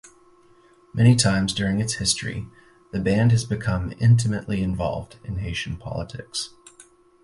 Many 0.95 1.15
times 1.15 1.53
during 1.53 1.79
its 1.79 1.93
history, 1.93 2.47
the 2.91 2.99
band 2.99 3.29
has 3.33 3.45
become 3.45 3.93
intimately 3.99 4.63
involved 4.63 5.17
in 5.23 5.37
Haitian 5.37 5.77
politics. 5.77 6.49